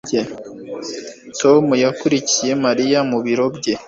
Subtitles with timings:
[1.39, 3.73] Tom yakurikiye Mariya mu biro bye